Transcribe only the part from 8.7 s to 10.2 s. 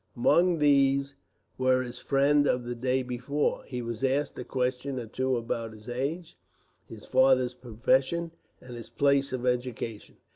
his place of education.